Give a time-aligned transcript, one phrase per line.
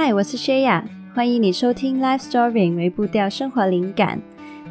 [0.00, 4.22] 嗨，我是薛雅，欢迎你收听 Life Story 微步调生活灵感。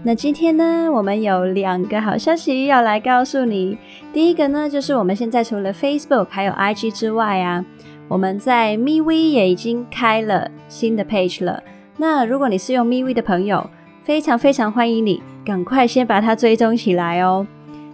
[0.01, 3.77] 那今天呢，我们有两个好消息要来告诉你。
[4.13, 7.65] 第一个呢，就是我们现在除了 Facebook 还有 IG 之外啊，
[8.07, 11.61] 我们在 MeWe 也已经开了新的 page 了。
[11.97, 13.69] 那如果你是用 MeWe 的朋友，
[14.03, 17.45] 非常非常欢迎你，赶快先把它追踪起来哦。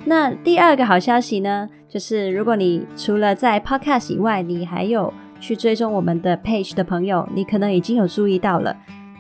[0.05, 5.11] 那第二个好消息呢，就是如果你除了在 Podcast 以外，你还有
[5.43, 8.73] 去追踪我们的 page 的朋友，你可能已经有注意到了，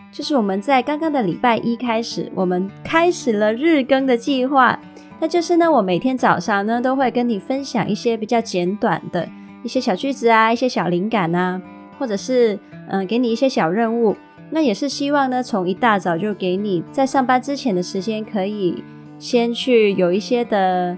[0.09, 4.79] 就是我们在刚刚的礼拜一开始，我们开始了日更的计划。
[5.19, 9.27] 那就是呢，我每天早上呢都会跟你分享一些比较简短的
[9.63, 11.61] 一些小句子啊，一些小灵感啊，
[11.99, 14.15] 或者是嗯、给你一些小任务。
[14.49, 18.81] 那也是希望呢，从一大早就给你在上班之前的时间，可以
[19.19, 20.95] 先去有一些的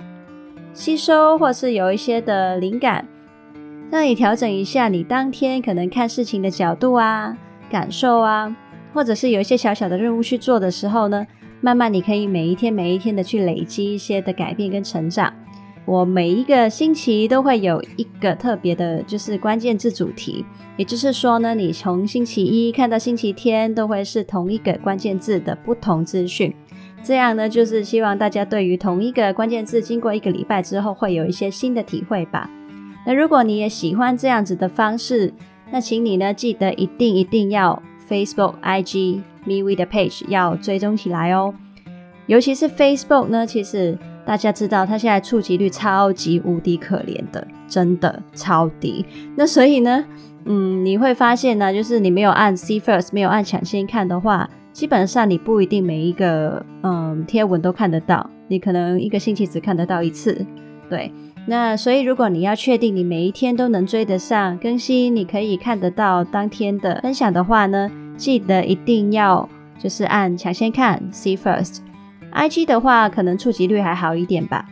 [0.71, 3.08] 吸收，或是有一些的灵感。
[3.91, 7.38] 让你调整一下你当天可能看事情的角度啊、
[7.70, 8.55] 感受啊，
[8.94, 11.26] 或者是有一些小小的任务去做的时候呢，
[11.62, 15.34] 慢慢你可以每一天每一天的去累积一些的改变跟成长。
[15.86, 20.44] 我每一个星期都会有一个特别的，就是关键字主题，
[20.77, 26.52] 也就是说呢，你从星期一看到星期天都会是同一个关键字的不同资讯。
[27.04, 32.49] 这样呢，就是希望大家对于同一个关键字，经过一个礼拜之后，会有一些新的体会吧。
[33.06, 35.32] 那如果你也喜欢这样子的方式，
[35.72, 41.54] 那请你呢记得一定一定要 Facebook、IG、MeWe 的 page 要追踪起来哦。
[42.28, 49.06] 尤其是 Facebook 呢，其实大家知道它现在触及率超级无敌可怜的，真的超低。
[49.36, 50.04] 那所以呢，
[50.46, 60.44] 嗯，你会发现呢，就是你没有按 See First，没有按抢先看的话，基本上你不一定每一个嗯贴文都看得到，你可能一个星期只看得到一次，
[60.90, 61.12] 对。
[61.48, 69.47] 那所以，如果你要确定你每一天都能追得上更新，你可以看得到当天的分享的话呢，记得一定要
[69.78, 71.78] 就是按抢先看，see first。
[72.34, 74.66] IG 的话，可能触及率还好一点吧。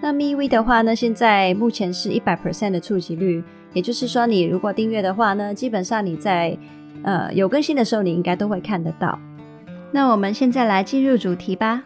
[0.00, 3.42] 那 MeV 的话呢，现在目前是一百 percent 的触及率，
[3.72, 6.56] 也就是说，你如果订阅的话呢，基本上你在
[7.02, 9.18] 呃有更新的时候，你应该都会看得到。
[9.90, 11.82] 那我们现在来进入主题吧。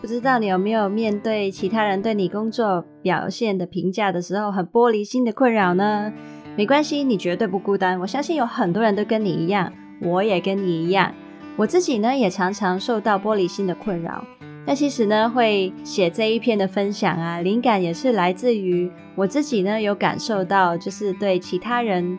[0.00, 6.12] 不知道你有没有面对其他人对你工作表现的评价的时候很玻璃心的困扰呢？
[6.56, 7.98] 没关系，你绝对不孤单。
[7.98, 11.12] 我相信有很多人都跟你一样，我也跟你一样。
[11.56, 14.24] 我自己呢也常常受到玻璃心的困扰。
[14.66, 22.18] 那其实呢会写这一篇的分享啊，灵感也是来自于我自己呢有感受到，就是对其他人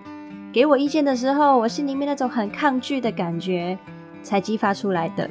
[0.51, 3.77] 给我意见的时候，我心里面那种很抗拒的感觉
[4.23, 5.29] 才激发出来的。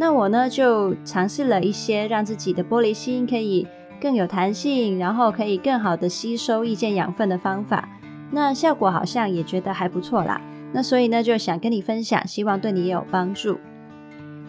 [0.00, 3.66] 那我呢，就尝试了一些让自己的玻璃心可以
[4.00, 7.86] 更有弹性，然后可以更好的吸收意见养分的方法。
[8.30, 10.40] 那效果好像也觉得还不错啦。
[10.72, 13.58] 那所以呢，就想跟你分享，希望对你也有帮助。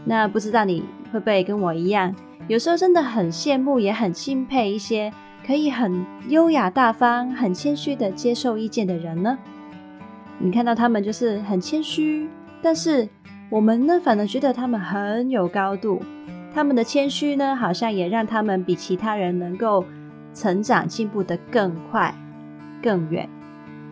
[0.06, 2.16] 那不知道你会不会跟我一样，
[2.48, 5.12] 有时候真的很羡慕，也很钦佩一些
[5.46, 9.38] 可以很优雅大方、很谦虚的接受意见的人呢？
[10.40, 12.30] 你看到他们就是很谦虚，
[12.62, 13.10] 但是。
[13.52, 16.02] 我们呢，反而觉得他们很有高度，
[16.54, 19.84] 他们的谦虚呢，好像也让他们比其他人能够
[20.34, 22.16] 成长进步得更快、
[22.82, 23.28] 更远。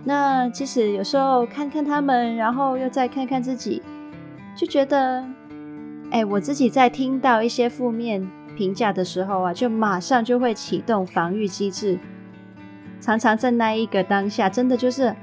[0.06, 3.82] 那其实有时候看看他们，然后又再看看自己，
[4.56, 5.26] 就觉得，
[6.10, 12.00] 哎，我自己在听到一些负面评价的时候啊，就马上就会启动防御机制，
[13.02, 15.14] 常常在那一个当下，真的就是。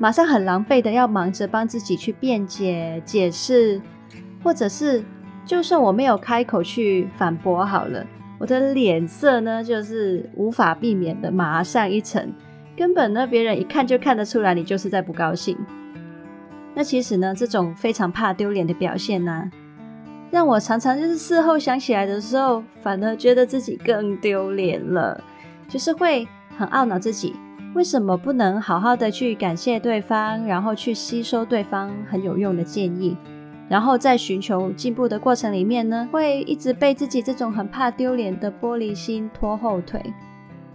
[0.00, 3.78] 马上很狼狈的要忙着帮自己去辩解、解释，
[4.42, 5.04] 或者是
[5.44, 8.06] 就算我没有开口去反驳好了，
[8.38, 12.32] 我的脸色呢，就是无法避免的马上一沉，
[12.74, 15.54] 根本呢，别人一看就看得出来你就是在不高兴。
[16.74, 19.50] 那其实呢，这种非常怕丢脸的表现呢、啊，
[20.30, 25.22] 让我常常就是事后想起来的时候，反而觉得自己更丢脸了，
[25.68, 26.26] 就是会
[26.56, 27.36] 很懊恼自己。
[27.72, 33.16] 为什么不能好好的去感谢对方，然后去吸收对方很有用的建议，
[33.68, 40.02] 然后在寻求进步的过程里面呢，会一直被自己这种很怕丢脸的玻璃心拖后腿？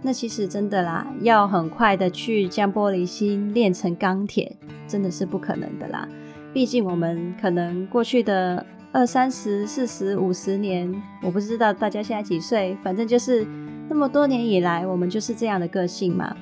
[0.00, 4.56] 那其实真的啦，要很快的去将玻璃心练成钢铁，
[4.88, 6.08] 真的是不可能的啦。
[6.54, 10.90] 毕竟我们可能过去的二三十、四十、五十年，
[11.22, 13.46] 我不知道大家现在几岁，反正就是
[13.88, 16.34] 那么多年以来，我们就是这样的个性嘛。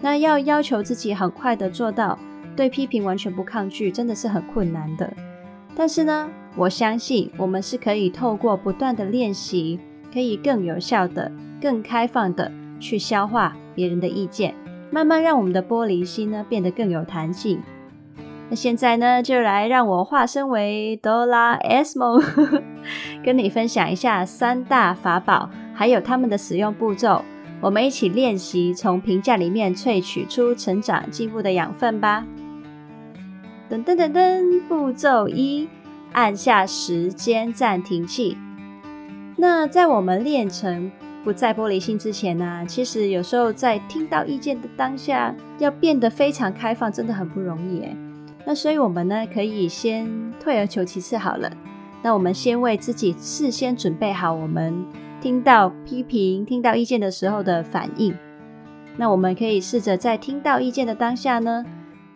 [0.00, 2.18] 那要要求自己很快的做到
[2.54, 5.12] 对批评完全不抗拒，真的是很困难的。
[5.74, 9.80] 但是呢，我相信我们是可以透过不断的练习，
[10.12, 14.54] 可以更有效的、更开放的去消化别人的意见，
[14.90, 17.60] 慢慢让我们的玻璃心呢变得更有弹性。
[18.50, 22.22] 那现在呢，就来让我化身为哆啦 A 梦，
[23.24, 27.24] 跟你分享一下三大法宝，还有他们的使用步骤。
[27.64, 32.26] 我们一起练习从评价里面萃取出成长进步的养分吧。
[33.70, 35.66] 噔噔噔噔，步骤一，
[36.12, 38.36] 按下时间暂停器。
[39.38, 40.92] 那在我们练成
[41.24, 47.96] 不再玻璃心之前呢、其实有时候在听到意见的当下，要变得非常开放，真的很不容易诶。
[48.44, 50.06] 那所以我们呢，可以先
[50.38, 51.50] 退而求其次好了。
[52.02, 54.84] 那我们先为自己事先准备好，我们
[55.24, 58.14] 听到批评、听到意见的时候的反应。
[58.98, 61.64] 那我们可以试着在听到意见的当下呢，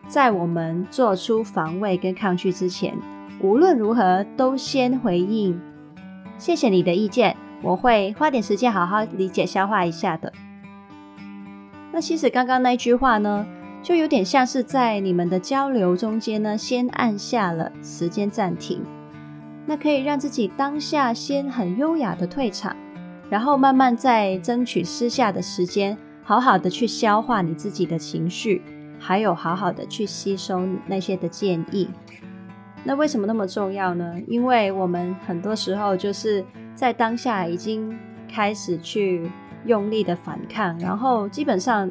[0.06, 2.94] 在我们做出防卫跟抗拒之前，
[3.40, 5.58] 无论如何都先回应。
[6.36, 7.34] 谢谢你的意见。
[7.62, 10.30] 我会花点时间好好理解、消化一下的。
[11.90, 13.46] 那其实刚刚那句话呢，
[13.82, 18.82] 就有点像是在你们的交流中间呢，先按下了时间暂停。
[19.64, 22.76] 那可以让自己当下先很优雅的退场，
[23.28, 28.62] 然后慢慢再争取私下的时间，好好的去消化你自己的情绪，
[28.98, 31.88] 还有好好的去吸收那些的建议。
[32.84, 34.14] 那为什么那么重要呢？
[34.26, 36.44] 因为我们很多时候就是。
[36.78, 37.92] 在当下已经
[38.32, 39.28] 开始去
[39.66, 41.90] 用力的反抗，然后基本上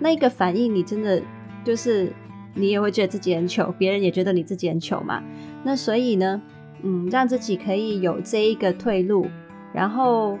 [0.00, 1.22] 那个反应，你真的
[1.62, 2.12] 就是
[2.52, 5.22] 你也会觉得自己很糗，别人也觉得你自己很糗嘛。
[5.62, 6.42] 那所以呢，
[6.82, 9.28] 嗯，让自己可以有这一个退路，
[9.72, 10.36] 然后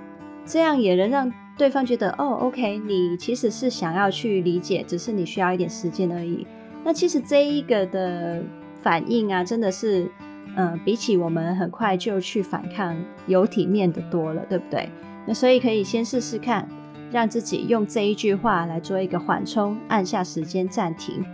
[0.48, 6.46] 这样也能让对方觉得哦，OK，你其实是想要去理解，只是你需要一点时间而已。
[6.82, 8.42] 那其实这一个的
[8.80, 10.10] 反应啊，真的是。
[10.56, 12.96] 嗯，比起我们很快就去反抗，
[13.28, 14.88] 有体面的多了，对不对？
[15.24, 16.66] 那所以可以先试试看，
[17.12, 21.24] 让自己用这一句话来做一个缓冲，按下时间暂停。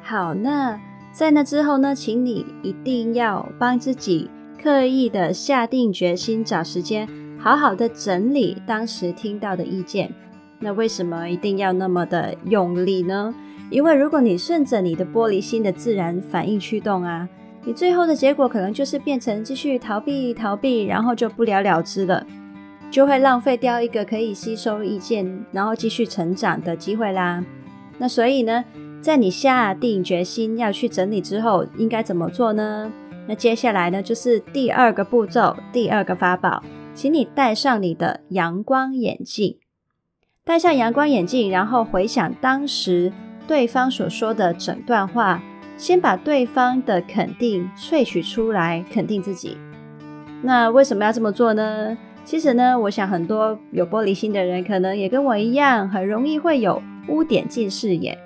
[0.00, 0.80] 好，那
[1.12, 4.30] 在那之后呢，请你一定要帮自己
[4.62, 7.06] 刻意的下定决心，找时间
[7.38, 10.12] 好好的整理当时听到的意见。
[10.58, 13.34] 那为什么一定要那么的用力呢？
[13.70, 17.28] 因为如果你顺着你的玻璃心的自然反应驱动啊。
[17.64, 22.24] 你最后的结果可能就是变成继续逃避、逃避，然后就不了了之了，
[22.90, 27.44] 就会浪费掉一个可以吸收意见，然后继续成长的机会啦。
[27.98, 28.64] 那所以呢，
[29.02, 32.90] 在你下定决心要去整理之后，应该怎么做呢？
[33.26, 36.62] 那接下来呢，就是第二个步骤，第二个法宝，
[36.98, 39.56] 请你戴上你的阳光眼镜，
[40.42, 43.12] 戴上阳光眼镜，然后回想当时
[43.46, 45.40] 对方所说的整段话。
[45.76, 49.56] 先把对方的肯定萃取出来，肯定自己。
[50.42, 51.96] 那为什么要这么做呢？
[52.24, 58.18] 其实呢，我想很多有玻璃心的人，可能也跟我一样，很容易会有污点近视眼。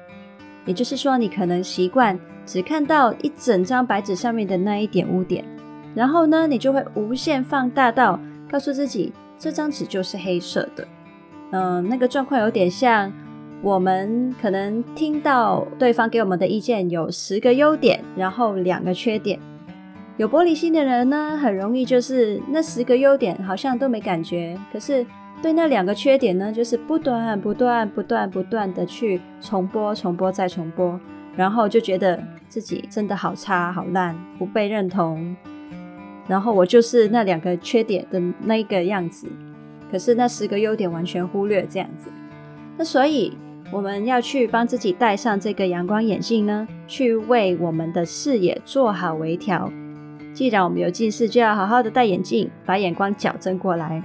[0.65, 5.45] 也就是说，你可能习惯只看到一整张白纸上面的那一点污点，
[5.95, 8.19] 然后呢，你就会无限放大到
[8.53, 10.87] 告诉自己，这张纸就是黑色的。
[11.51, 13.11] 嗯、那个状况有点像。
[13.65, 19.39] 我们可能听到对方给我们的意见有十个优点，然后两个缺点。
[20.17, 25.07] 有玻璃心的人呢，很容易就是那十个优点好像都没感觉，可是
[25.41, 30.99] 对那两个缺点呢，就是不断、不断、不断、不断的去重播、重播再重播，
[31.37, 35.37] 然后就觉得自己真的好差、好烂，不被认同。
[36.33, 39.27] 然后我就是那两个缺点的那个样子，
[39.91, 42.11] 可是那十个优点完全忽略这样子。
[42.79, 43.37] 那所以。
[43.73, 49.73] 我们要去帮自己戴上这个阳光眼镜呢，去为我们的视野做好微调。
[50.35, 54.03] 既然我们有近视，就要好好的戴眼镜，把眼光矫正过来。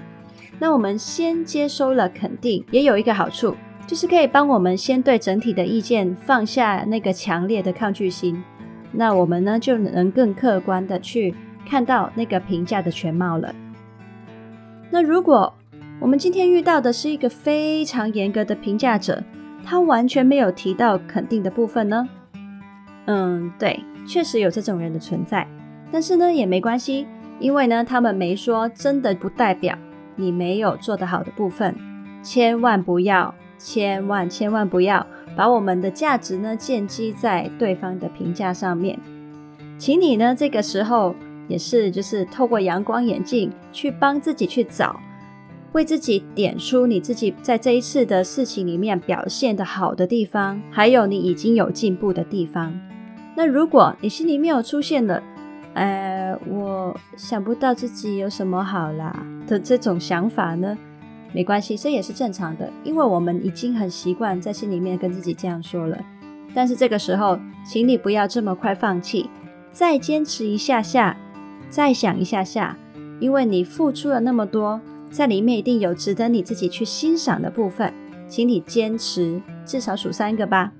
[0.57, 8.41] 那我们先接收了肯定，也有一个好处，就是可以帮我们先对整体的意见放下那个强烈的抗拒心。
[8.93, 11.35] 那我们呢，就能更客观的去
[11.67, 13.53] 看到那个评价的全貌了。
[14.89, 15.53] 那如果
[15.99, 19.21] 我们今天遇到的是一个非常严格的评价者，
[19.65, 22.07] 他完全没有提到肯定的部分呢。
[23.05, 25.45] 嗯，对，确实有这种人的存在。
[25.91, 27.05] 但是呢，也没关系，
[27.39, 29.77] 因为呢，他们没说，真的不代表
[30.15, 31.75] 你没有做得好的部分。
[32.23, 35.05] 千万不要，千万千万不要
[35.35, 38.99] 把我们的价值呢建基在对方的评价上面。
[39.77, 41.15] 请你呢，这个时候
[41.47, 44.99] 也是就是透过阳光眼镜去帮自己去找。
[45.73, 52.73] 为自己点出你自己在这一次的事情里面表现的好的地方，还有你已经有进步的地方。
[53.35, 55.21] 那如果你心里面有出现了，
[55.73, 60.75] 呃，我想不到自己有什么好啦的这种想法呢，
[61.33, 65.99] 没关系，这也是正常的，因为我们已经很习惯在心里面跟自己这样说了。
[66.55, 69.29] 但是这个时候，请你不要这么快放弃，
[69.69, 71.15] 再坚持一下下，
[71.69, 72.77] 再想一下下，
[73.19, 77.93] 因为你付出了那么多，在里面一定有值得你自己去欣赏的部分，
[78.27, 80.71] 请你坚持，至少数三个吧。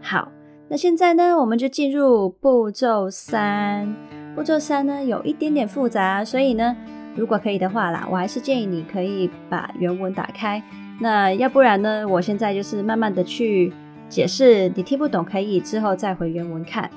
[0.00, 0.30] 好，
[0.68, 3.94] 那现在呢，我们就进入步骤三。
[4.34, 6.76] 步骤三呢，有一点点复杂，所以呢，
[7.14, 10.62] 如果可以的话啦，我还是建议你可以把原文打开。
[11.00, 13.72] 那要不然呢，我现在就是慢慢的去。
[14.08, 16.90] 解释你听不懂，可以之后再回原文看。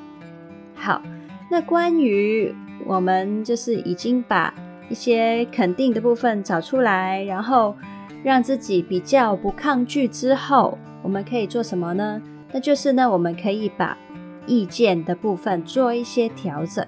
[0.73, 1.01] 好，
[1.49, 4.53] 那关于我们就是已经把
[4.89, 7.75] 一些肯定的部分找出来，然后
[8.23, 12.21] 让自己比较不抗拒之后，我们可以做什么呢？
[12.51, 13.97] 那就是呢，我们可以把
[14.45, 16.85] 意见的部分做一些调整。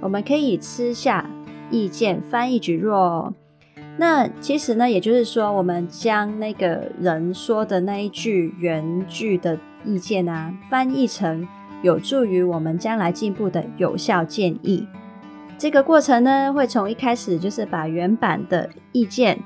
[0.00, 1.28] 我们可以吃下
[1.70, 3.32] 意见，翻译蒟蒻。
[3.96, 11.46] 那其实呢，也就是说，我们将那个人说的那一句原句的意见啊，翻译成
[11.82, 14.86] 有助于我们将来进步的有效建议。
[15.64, 19.38] 这个过程呢，会从一开始就是把原版的意见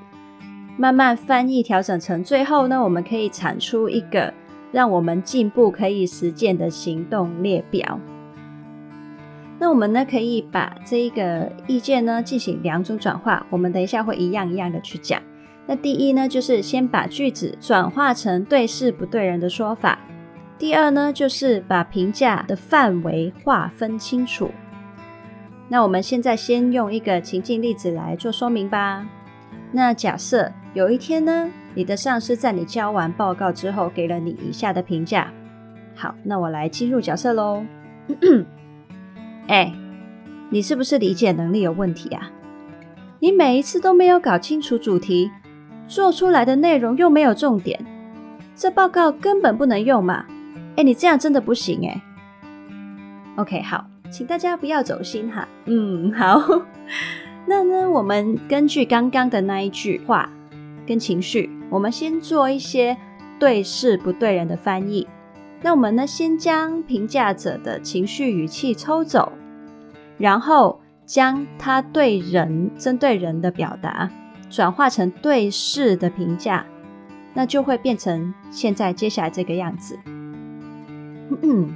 [0.76, 4.34] 慢慢翻译调整成，最后呢，我们可以产出一个
[4.72, 8.00] 让我们进步可以实践的行动列表。
[9.60, 15.22] 那我们呢，可以把这一个意见呢进行两种转化，我们等一下会一样一样的去讲。
[15.68, 19.96] 那第一呢，就是先把句子转化成对事不对人的说法；
[20.58, 24.50] 第二呢，就是把评价的范围划分清楚。
[25.68, 29.06] 那我们现在先用一个情境例子来做说明吧。
[29.70, 35.30] 那假设有一天呢，你的上司在你交完报告之后，给了你以下的评价。
[35.94, 37.64] 好，那我来进入角色喽。
[39.48, 39.72] 哎，
[40.48, 42.30] 你是不是理解能力有问题啊？
[43.20, 45.30] 你每一次都没有搞清楚主题，
[45.86, 47.78] 做出来的内容又没有重点，
[48.54, 50.24] 这报告根本不能用嘛！
[50.76, 52.00] 哎，你这样真的不行哎。
[53.36, 55.46] OK，好，请大家不要走心哈。
[55.66, 56.40] 嗯，好。
[57.46, 60.30] 那呢，我们根据刚刚的那一句话
[60.86, 62.96] 跟情绪，我们先做一些
[63.38, 65.06] 对事不对人的翻译。
[65.62, 69.32] 那我们呢，先将评价者的情绪语气抽走，
[70.18, 74.10] 然后将他对人针对人的表达
[74.50, 76.66] 转化成对事的评价，
[77.32, 79.98] 那就会变成现在接下来这个样子。
[81.42, 81.74] 嗯，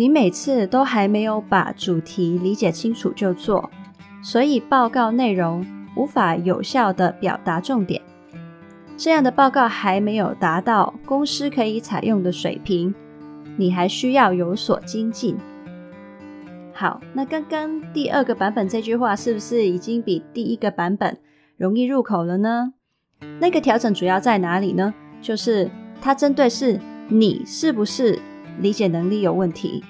[0.00, 3.70] 你每次都还没有把主题理解清楚就做，
[4.22, 5.62] 所以报告内容
[5.94, 8.00] 无法有效地表达重点。
[8.96, 12.94] 这样的报告还没有达到公司可以采用的水平，
[13.58, 15.36] 你还需要有所精进。
[16.72, 21.18] 好，那刚刚第二个版本这句话是不是已经比第一个版本
[21.58, 22.72] 容易入口了呢？
[23.38, 24.94] 那个调整主要在哪里呢？
[25.20, 28.18] 就是它针对是你是不是
[28.58, 29.84] 理解能力有问题，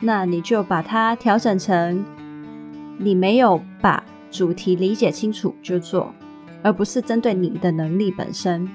[0.00, 2.04] 那你就把它调整成
[2.98, 6.12] 你没有把主题理解清楚就做。
[6.62, 8.68] 而不是针对你的能力本身。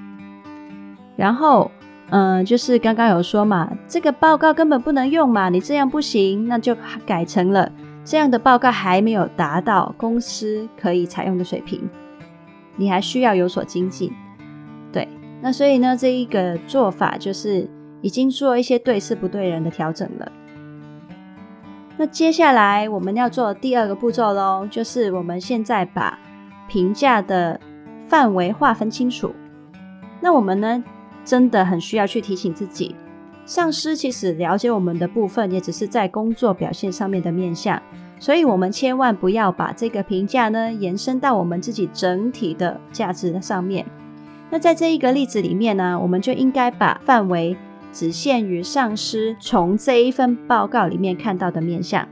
[1.18, 1.70] 然后，
[2.10, 6.74] 嗯、就是刚刚有说嘛，这个报告根本不能用嘛，你这样不行，那就
[7.06, 7.70] 改成了
[8.06, 11.82] 这样的报告还没有达到公司可以采用的水平，
[12.78, 14.14] 你还需要有所精进。
[14.94, 15.06] 对，
[15.42, 17.70] 那所以呢，这一个做法就是
[18.02, 20.32] 已经做一些对事不对人的调整了。
[21.98, 26.18] 那接下来我们要做第二个步骤喽，就是我们现在把
[26.68, 27.60] 评价的
[28.08, 29.34] 范围划分清楚，
[30.20, 30.84] 那我们呢，
[31.24, 32.96] 真的很需要去提醒自己，
[33.46, 37.80] 上司其实了解我们的部分，也只是在工作表现上面的面向，
[38.18, 43.86] 所以我们千万不要把这个评价呢延伸到我们自己整体的价值上面。
[44.50, 47.56] 那在这一个例子里面呢，我们就应该把范围
[47.92, 52.08] 只限于上司从这一份报告里面看到的面相。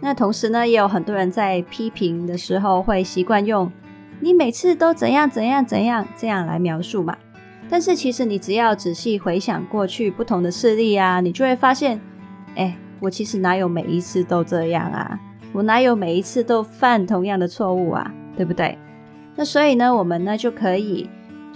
[0.00, 3.70] 那同时呢，也有很多人在批评的时候会习惯用。
[4.20, 7.16] 你每次都怎样怎样怎样这样来描述嘛？
[7.68, 12.00] 但是其实你只要仔细回想过去不同的事例啊，你就会发现，
[12.56, 15.18] 哎，我其实哪有每一次都这样啊？
[15.52, 18.12] 我哪有每一次都犯同样的错误啊？
[18.36, 18.76] 对不对？
[19.36, 21.08] 那所以呢，我们呢就可以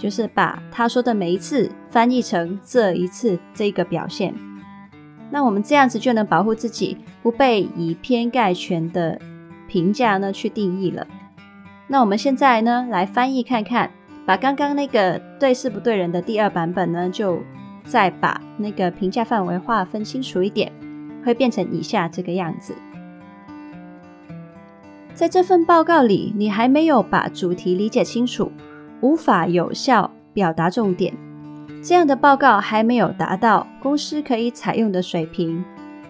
[0.05, 4.35] 就是把他说的每一次翻译成这一次这个表现。
[5.31, 9.19] 那我们这样子就能保护自己不被以偏概全的
[9.67, 11.07] 评价呢去定义了。
[11.87, 13.89] 那我们现在呢，来翻译看看，
[14.27, 17.41] 把刚刚那个对事不对人的第二版本呢，就
[17.83, 20.71] 再把那个评价范围划分清楚一点，
[21.25, 22.75] 会变成以下这个样子。
[25.15, 28.51] 在这份报告里，你还没有把主题理解清楚，
[29.01, 31.13] 无法有效表达重点。
[31.83, 35.63] 这样的报告还没有达到公司可以采用的水平，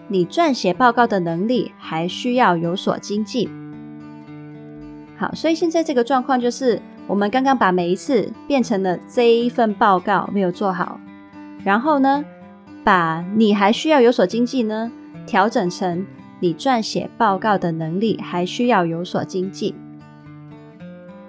[0.08, 3.50] 你撰写报告的能力还需要有所精进。
[5.18, 10.98] 好，所以现在这个状况就是，我们刚刚把每一次变成了这一份报告没有做好，
[11.62, 12.24] 然后呢，
[12.84, 14.90] 把你还需要有所精进呢，
[15.26, 16.06] 调整成
[16.40, 19.74] 你撰写报告的能力还需要有所精进。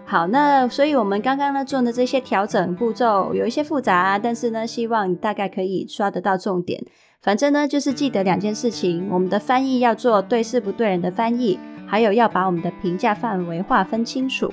[0.09, 6.81] 好，那所以我们刚刚呢做的这些调整步骤有一些复杂，但是呢，希望你大概可以刷得到重点。
[7.21, 11.59] 反正呢，就是记得两件事情：我们的翻译要做对事不对人的翻译。
[11.89, 14.51] 还有要把我们的评价范围划分清楚。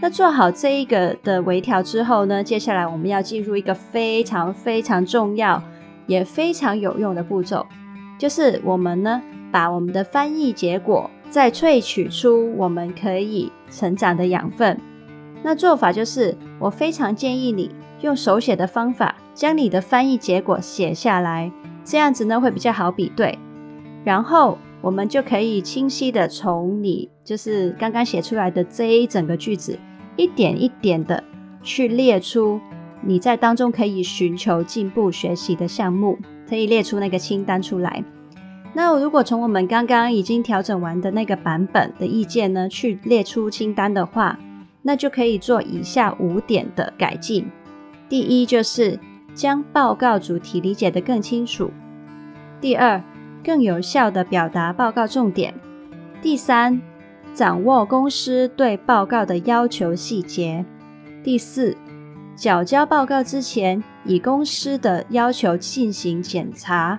[0.00, 5.62] 那做好这一个的微调之后呢，接下来我们要进入一个非常非常重要
[6.08, 7.64] 也非常有用的步骤，
[8.18, 14.78] 就是我们呢把我们的翻译结果再萃取出我们可以成长的养分。
[15.42, 21.50] 那做法就是，我非常建议你用手写的方法将你的翻译结果写下来，
[21.82, 23.36] 这样子呢会比较好比对。
[24.04, 24.56] 然后。
[24.82, 29.78] 我们就可以清晰的从你就是刚刚写出来的这一整个句子，
[30.16, 31.22] 一点一点的
[31.62, 32.60] 去列出
[33.00, 38.02] 你在当中可以寻求进步学习的项目，可以列出那个清单出来。
[38.74, 44.38] 那如果从我们刚刚已经调整完的那个版本的意见呢，去列出清单的话，
[44.80, 47.46] 那就可以做以下五点的改进。
[48.08, 48.98] 第一就是
[49.34, 51.70] 将报告主题理解得更清楚。
[52.60, 53.02] 第二，
[53.44, 55.52] 更有效地表达报告重点。
[56.22, 56.80] 第三，
[57.34, 60.64] 掌握公司对报告的要求细节。
[61.22, 61.76] 第四，
[62.34, 66.98] 缴交报告之前，以公司的要求进行检查。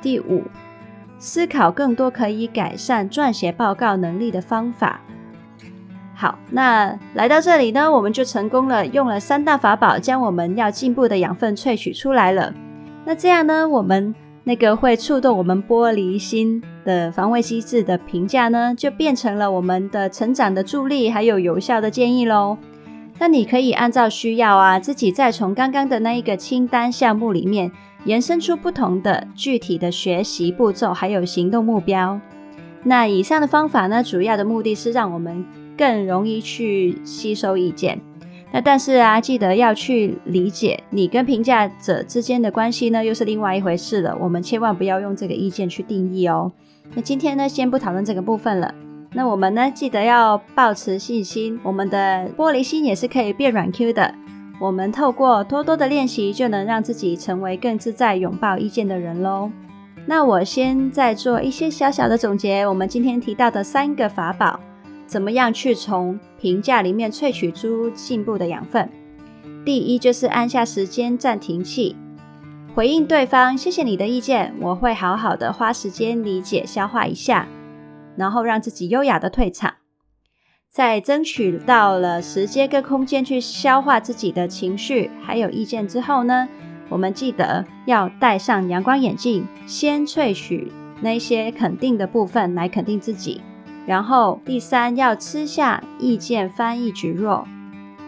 [0.00, 0.42] 第五，
[1.22, 5.00] 思考更多可以改善撰写报告能力的方法。
[6.16, 12.52] 好，那来到这里呢，我们就成功了，用了三大法宝，将我们要进步的养分萃取出来了。
[13.04, 14.12] 那这样呢，我们。
[14.44, 22.58] 那个会触动我们玻璃心的防卫机制的评价呢，就变成了我们的成长的助力，还有有效的建议喽。
[23.20, 27.70] 那你可以按照需要啊，自己再从刚刚的那一个清单项目里面
[28.04, 32.20] 延伸出不同的具体的学习步骤，还有行动目标。
[32.84, 35.44] 那以上的方法呢，主要的目的是让我们
[35.76, 38.00] 更容易去吸收意见。
[38.50, 44.14] 那但是啊，记得要去理解你跟评价者之间的关系呢，又是另外一回事了。
[44.20, 46.52] 我们千万不要用这个意见去定义哦。
[46.94, 48.74] 那今天呢，先不讨论这个部分了。
[49.14, 54.14] 那我们呢，记得要保持信心，我们的玻璃心也是可以变软 Q 的。
[54.62, 59.50] 我们透过多多的练习，就能让自己成为更自在拥抱意见的人喽。
[60.06, 64.60] 那我先再做一些小小的总结，我们今天提到的三个法宝。
[65.04, 68.88] 怎么样去从评价里面萃取出进步的养分？
[69.64, 71.96] 第一就是按下时间暂停器，
[72.72, 77.48] 回应对方，谢谢你的意见，我会好好的花时间理解消化一下，
[78.14, 79.74] 然后让自己优雅的退场。
[80.72, 86.48] 在争取到了时间跟空间去消化自己的情绪还有意见之后呢，
[86.88, 93.42] 我们记得要戴上阳光眼镜，先萃取那些肯定的部分来肯定自己。
[93.84, 97.44] 然后第三，要吃下意见翻译橘肉，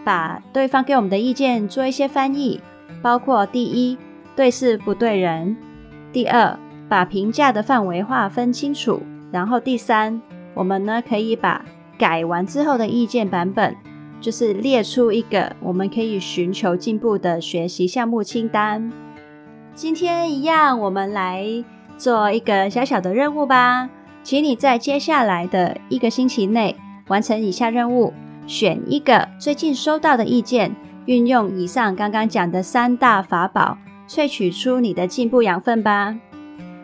[0.03, 2.63] 把对方给我们的意见做一些翻译，
[3.03, 3.99] 包括第一，
[4.35, 5.55] 对事不对人；
[6.15, 9.01] 第二，把评价的范围划分清楚；
[9.31, 10.23] 然后第三，
[10.55, 11.63] 我们呢可以把
[11.99, 13.77] 改完之后的意见版本，
[14.21, 18.93] 就是列出一个我们可以寻求进步的学习项目清单。
[19.75, 21.65] 今天一样，我们来
[21.97, 23.89] 做一个小小的任务吧。
[24.23, 26.75] 请你在接下来的一个星期内
[27.09, 28.13] 完成以下任务：
[28.47, 30.75] 选一个最近收到的意见，
[31.07, 33.77] 运用以上刚刚讲的三大法宝，
[34.09, 36.17] 萃取出你的进步养分吧。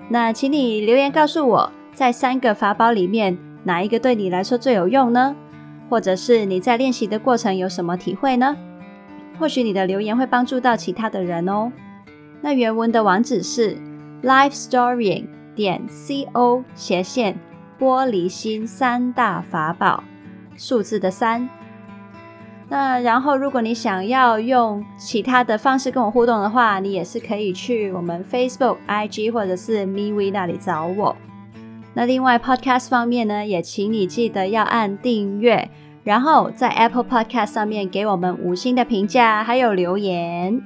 [0.08, 5.34] 那请你留言告诉我，在三个法宝里面，哪一个对你来说最有用呢？
[5.88, 8.56] 或者是你在练习的过程有什么体会呢？
[9.38, 11.72] 或许你的留言会帮助到其他的人哦。
[12.40, 13.76] 那原文的网址是
[14.22, 15.26] life story。
[15.52, 17.36] 点 co 斜线
[17.78, 20.02] 玻璃心三大法宝，
[20.56, 21.46] 数字的三。
[22.68, 31.14] 那然后，如果你想要用其他的方式跟我互动的话，你也是可以去我们 Facebook、IG 或者是 MeWe 那里找我。
[31.94, 35.68] 那另外 Podcast 方面呢，也请你记得要按订阅，
[36.04, 40.60] 然后在 Apple Podcast 上面给我们五星的评价，还有留言。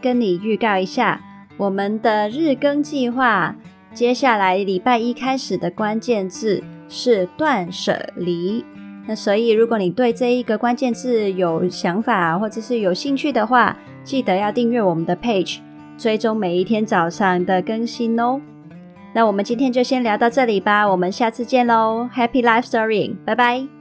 [0.00, 1.20] 跟你预告一下，
[1.58, 3.54] 我们的日更计划。
[3.92, 8.64] 接下来礼拜一开始的关键字是断舍离。
[9.06, 15.58] 那所以，如果你对这一个关键字有想法或者是有兴趣的话，记得要订阅我们的 page，
[15.98, 18.40] 追踪每一天早上的更新哦。
[19.12, 23.79] 那我们今天就先聊到这里吧，我们下次见喽，Happy Life Story，拜拜。